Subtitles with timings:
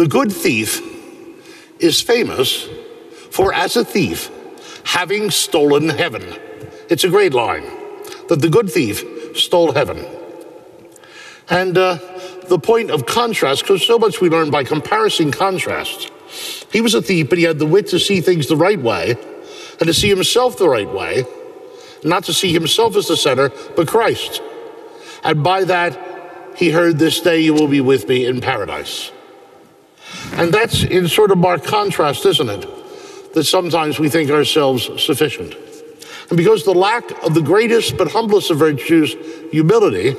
[0.00, 0.80] The good thief
[1.78, 2.66] is famous
[3.30, 4.30] for, as a thief,
[4.82, 6.24] having stolen heaven.
[6.88, 7.64] It's a great line
[8.30, 9.04] that the good thief
[9.36, 10.02] stole heaven.
[11.50, 11.98] And uh,
[12.48, 16.10] the point of contrast, because so much we learn by comparing contrasts.
[16.72, 19.18] He was a thief, but he had the wit to see things the right way
[19.80, 21.26] and to see himself the right way,
[22.04, 24.40] not to see himself as the center, but Christ.
[25.22, 29.12] And by that, he heard, This day you will be with me in paradise.
[30.40, 33.34] And that's in sort of marked contrast, isn't it?
[33.34, 35.54] That sometimes we think ourselves sufficient.
[36.30, 39.14] And because the lack of the greatest but humblest of virtues,
[39.50, 40.16] humility,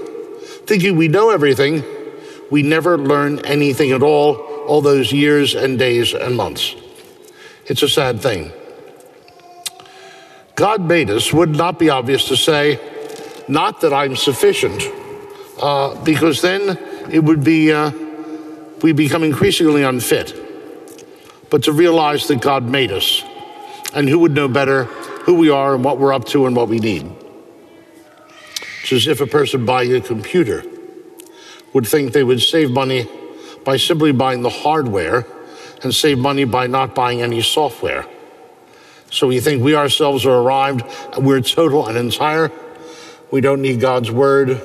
[0.67, 1.83] thinking we know everything,
[2.51, 4.35] we never learn anything at all,
[4.67, 6.75] all those years and days and months.
[7.65, 8.51] It's a sad thing.
[10.53, 12.79] God made us, would not be obvious to say,
[13.47, 14.83] not that I'm sufficient,
[15.59, 16.77] uh, because then
[17.09, 17.89] it would be, uh,
[18.83, 20.33] we become increasingly unfit,
[21.49, 23.23] but to realize that God made us,
[23.93, 24.85] and who would know better
[25.25, 27.09] who we are and what we're up to and what we need.
[28.81, 30.63] It's as if a person buying a computer
[31.73, 33.07] would think they would save money
[33.63, 35.25] by simply buying the hardware
[35.83, 38.05] and save money by not buying any software.
[39.11, 40.83] So we think we ourselves are arrived,
[41.17, 42.51] we're total and entire.
[43.29, 44.61] We don't need God's word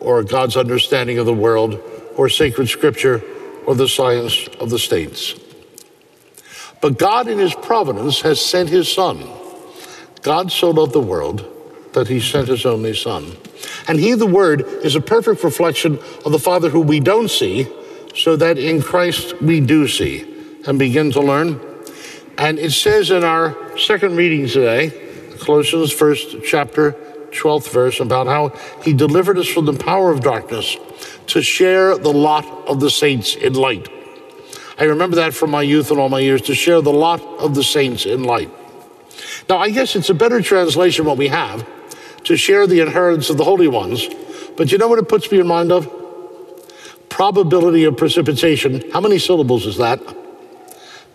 [0.00, 1.80] or God's understanding of the world
[2.16, 3.22] or sacred scripture
[3.70, 5.38] or the science of the states.
[6.80, 9.22] But God, in his providence, has sent his son.
[10.22, 11.44] God so loved the world
[11.92, 13.36] that he sent his only son.
[13.86, 17.68] And he, the Word, is a perfect reflection of the Father who we don't see,
[18.12, 20.26] so that in Christ we do see
[20.66, 21.60] and begin to learn.
[22.38, 24.90] And it says in our second reading today,
[25.38, 26.96] Colossians first chapter,
[27.32, 28.48] 12th verse, about how
[28.82, 30.76] he delivered us from the power of darkness
[31.28, 33.88] to share the lot of the saints in light.
[34.78, 37.54] I remember that from my youth and all my years, to share the lot of
[37.54, 38.50] the saints in light.
[39.48, 41.66] Now, I guess it's a better translation what we have
[42.24, 44.08] to share the inheritance of the holy ones.
[44.56, 45.90] But you know what it puts me in mind of?
[47.08, 48.90] Probability of precipitation.
[48.92, 50.00] How many syllables is that?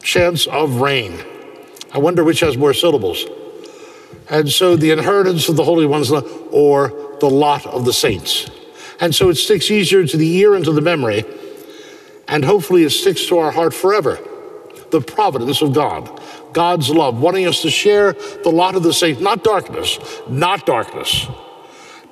[0.01, 1.23] Chance of rain.
[1.93, 3.25] I wonder which has more syllables.
[4.29, 8.49] And so the inheritance of the holy ones or the lot of the saints.
[8.99, 11.25] And so it sticks easier to the ear and to the memory.
[12.27, 14.17] And hopefully it sticks to our heart forever.
[14.91, 16.21] The providence of God.
[16.53, 19.99] God's love, wanting us to share the lot of the saints, not darkness,
[20.29, 21.27] not darkness,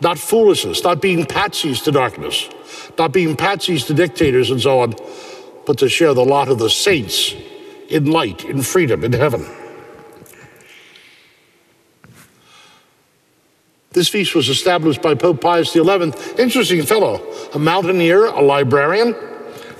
[0.02, 2.50] not foolishness, not being patsies to darkness,
[2.98, 4.96] not being patsies to dictators and so on,
[5.66, 7.34] but to share the lot of the saints
[7.88, 9.46] in light, in freedom, in heaven.
[13.94, 15.81] This feast was established by Pope Pius XI.
[16.38, 17.22] Interesting fellow,
[17.54, 19.16] a mountaineer, a librarian,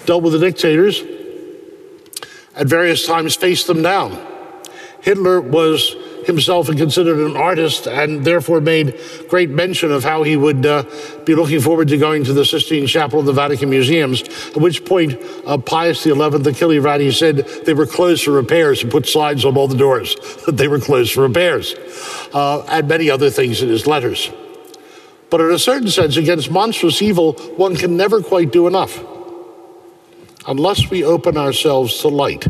[0.06, 1.04] dealt with the dictators,
[2.56, 4.24] at various times faced them down.
[5.02, 10.36] Hitler was himself and considered an artist and therefore made great mention of how he
[10.36, 10.84] would uh,
[11.26, 14.86] be looking forward to going to the Sistine Chapel and the Vatican Museums, at which
[14.86, 19.46] point uh, Pius XI, Achille Ratti, said they were closed for repairs and put signs
[19.46, 21.76] on all the doors that they were closed for repairs,
[22.34, 24.32] uh, and many other things in his letters.
[25.30, 29.04] But in a certain sense, against monstrous evil, one can never quite do enough
[30.48, 32.48] unless we open ourselves to light.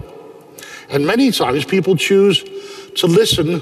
[0.90, 2.44] And many times people choose
[2.96, 3.62] to listen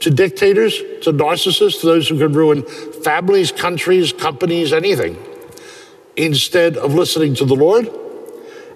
[0.00, 2.62] to dictators, to narcissists, to those who can ruin
[3.02, 5.16] families, countries, companies, anything,
[6.16, 7.88] instead of listening to the Lord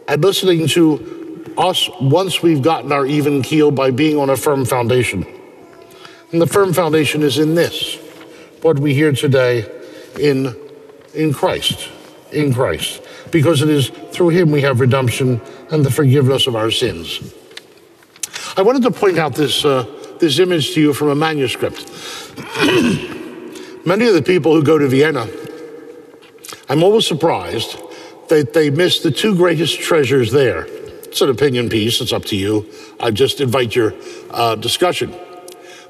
[0.07, 4.65] and listening to us once we've gotten our even keel by being on a firm
[4.65, 5.27] foundation.
[6.33, 7.97] And the firm foundation is in this,
[8.63, 9.71] what we hear today
[10.19, 10.55] in,
[11.15, 11.89] in Christ,
[12.33, 15.41] in Christ, because it is through him we have redemption
[15.71, 17.35] and the forgiveness of our sins.
[18.57, 19.85] I wanted to point out this, uh,
[20.21, 21.91] this image to you from a manuscript.
[23.85, 25.27] Many of the people who go to Vienna,
[26.69, 27.77] I'm always surprised
[28.29, 30.67] that they miss the two greatest treasures there.
[30.67, 32.71] It's an opinion piece, it's up to you.
[33.01, 33.93] I just invite your
[34.31, 35.13] uh, discussion.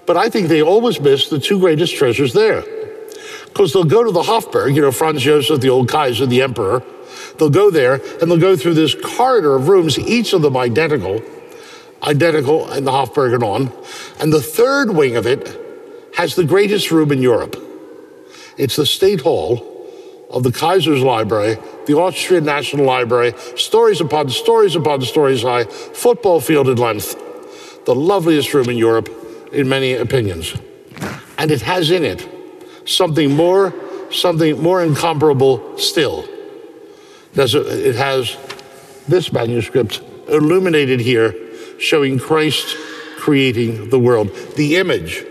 [0.07, 2.63] But I think they always miss the two greatest treasures there.
[3.45, 6.83] Because they'll go to the Hofburg, you know, Franz Joseph, the old Kaiser, the emperor.
[7.39, 11.23] They'll go there and they'll go through this corridor of rooms, each of them identical
[12.05, 13.73] identical in the Hofburg and on.
[14.21, 15.61] And the third wing of it
[16.17, 17.57] has the greatest room in Europe.
[18.57, 19.71] It's the State Hall
[20.31, 21.57] of the Kaiser's Library,
[21.87, 27.17] the Austrian National Library, stories upon stories upon stories high, football field in length,
[27.85, 29.09] the loveliest room in Europe
[29.53, 30.55] in many opinions.
[31.39, 32.29] And it has in it
[32.85, 33.75] something more,
[34.11, 36.25] something more incomparable still.
[37.35, 38.37] It has
[39.09, 41.35] this manuscript illuminated here,
[41.79, 42.77] showing Christ
[43.19, 45.25] creating the world, the image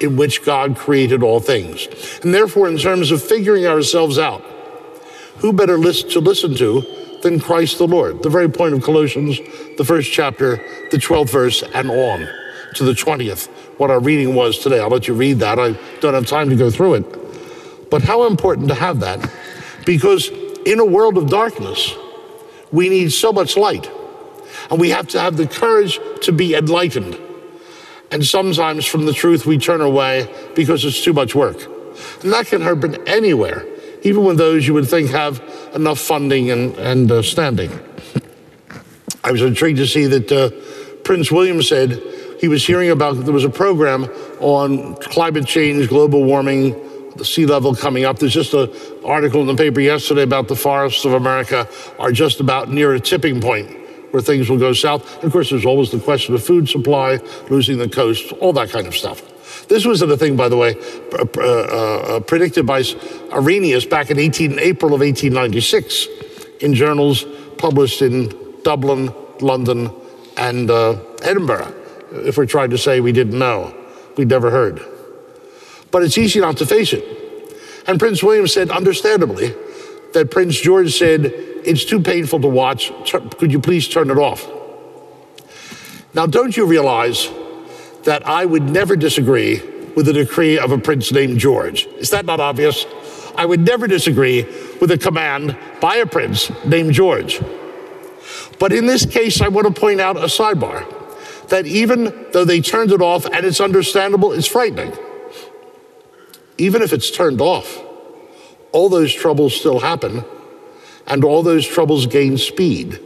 [0.00, 1.86] in which God created all things.
[2.22, 4.42] And therefore, in terms of figuring ourselves out,
[5.38, 6.82] who better list to listen to
[7.22, 8.22] than Christ the Lord?
[8.22, 9.38] The very point of Colossians,
[9.76, 10.56] the first chapter,
[10.90, 12.28] the 12th verse, and on
[12.74, 14.80] to the 20th, what our reading was today.
[14.80, 15.58] I'll let you read that.
[15.58, 17.90] I don't have time to go through it.
[17.90, 19.30] But how important to have that?
[19.84, 20.28] Because
[20.64, 21.94] in a world of darkness,
[22.70, 23.90] we need so much light.
[24.70, 27.18] And we have to have the courage to be enlightened.
[28.10, 31.64] And sometimes from the truth we turn away because it's too much work.
[32.22, 33.66] And that can happen anywhere,
[34.02, 35.42] even with those you would think have
[35.74, 37.70] enough funding and, and uh, standing.
[39.24, 40.50] I was intrigued to see that uh,
[41.02, 42.02] Prince William said
[42.40, 44.04] he was hearing about that there was a program
[44.40, 46.72] on climate change, global warming,
[47.16, 48.18] the sea level coming up.
[48.18, 48.70] There's just an
[49.04, 51.68] article in the paper yesterday about the forests of America
[51.98, 53.79] are just about near a tipping point
[54.10, 55.16] where things will go south.
[55.16, 58.70] And of course, there's always the question of food supply, losing the coast, all that
[58.70, 59.22] kind of stuff.
[59.68, 60.74] This was a thing, by the way,
[61.12, 62.82] uh, uh, predicted by
[63.32, 66.06] Arrhenius back in 18, April of 1896
[66.60, 67.24] in journals
[67.58, 69.90] published in Dublin, London,
[70.36, 71.74] and uh, Edinburgh.
[72.12, 73.74] If we're trying to say we didn't know,
[74.16, 74.80] we'd never heard.
[75.90, 77.04] But it's easy not to face it.
[77.86, 79.54] And Prince William said, understandably,
[80.12, 81.32] that Prince George said,
[81.64, 82.92] It's too painful to watch.
[83.38, 84.48] Could you please turn it off?
[86.14, 87.30] Now, don't you realize
[88.04, 89.60] that I would never disagree
[89.94, 91.86] with the decree of a prince named George?
[91.98, 92.86] Is that not obvious?
[93.36, 94.44] I would never disagree
[94.80, 97.40] with a command by a prince named George.
[98.58, 100.84] But in this case, I want to point out a sidebar
[101.48, 104.96] that even though they turned it off and it's understandable, it's frightening.
[106.58, 107.80] Even if it's turned off,
[108.72, 110.24] all those troubles still happen,
[111.10, 113.00] and all those troubles gain speed.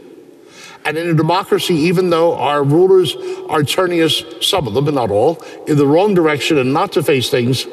[0.85, 3.15] And in a democracy, even though our rulers
[3.49, 6.91] are turning us, some of them, but not all, in the wrong direction and not
[6.91, 7.65] to face things,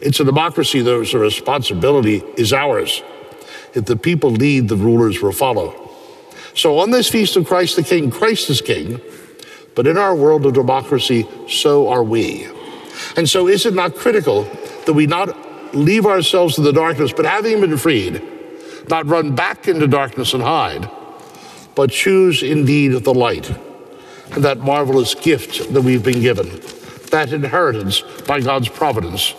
[0.00, 3.02] it's a democracy, though, so responsibility is ours.
[3.74, 5.90] If the people lead, the rulers will follow.
[6.54, 9.00] So on this feast of Christ the King, Christ is King,
[9.74, 12.46] but in our world of democracy, so are we.
[13.16, 14.44] And so is it not critical
[14.86, 18.22] that we not leave ourselves in the darkness, but having been freed,
[18.88, 20.90] not run back into darkness and hide,
[21.74, 23.50] but choose indeed the light,
[24.32, 26.48] and that marvelous gift that we've been given,
[27.10, 29.34] that inheritance by God's providence,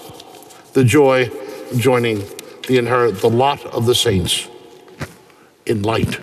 [0.74, 1.30] the joy
[1.72, 2.24] of joining
[2.68, 4.48] the inherit the lot of the saints
[5.66, 6.20] in light.